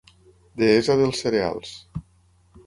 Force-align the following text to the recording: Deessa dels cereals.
Deessa 0.61 0.95
dels 1.01 1.21
cereals. 1.27 1.75